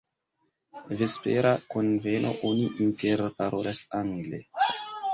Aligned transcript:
Vespera 1.01 1.51
kunveno, 1.75 2.33
oni 2.51 2.67
interparolas 2.89 3.87
angle. 4.05 4.45